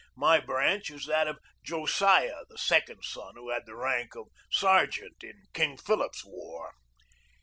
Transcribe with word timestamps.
My 0.17 0.39
branch 0.39 0.89
is 0.89 1.05
that 1.05 1.27
of 1.27 1.37
Josiah, 1.63 2.37
the 2.49 2.57
second 2.57 3.05
son, 3.05 3.33
who 3.35 3.51
had 3.51 3.67
the 3.67 3.75
rank 3.75 4.15
of 4.15 4.29
sergeant 4.49 5.23
in 5.23 5.43
King 5.53 5.77
Philip's 5.77 6.25
War. 6.25 6.73